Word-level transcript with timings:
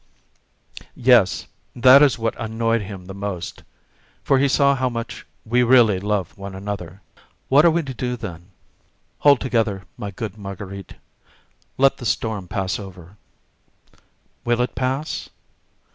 "Yes; 0.95 1.45
that 1.75 2.01
is 2.01 2.17
what 2.17 2.33
annoyed 2.41 2.81
him 2.81 3.05
the 3.05 3.13
most, 3.13 3.61
for 4.23 4.39
he 4.39 4.47
saw 4.47 4.73
how 4.73 4.89
much 4.89 5.27
we 5.45 5.61
really 5.61 5.99
love 5.99 6.35
one 6.39 6.55
another." 6.55 7.01
"What 7.49 7.65
are 7.65 7.69
we 7.69 7.83
to 7.83 7.93
do, 7.93 8.17
then?" 8.17 8.49
"Hold 9.19 9.39
together, 9.41 9.83
my 9.99 10.09
good 10.09 10.39
Marguerite, 10.39 10.93
and 10.93 10.99
let 11.77 11.97
the 11.97 12.07
storm 12.07 12.47
pass 12.47 12.79
over." 12.79 13.15
"Will 14.43 14.61
it 14.61 14.73
pass?" 14.73 15.29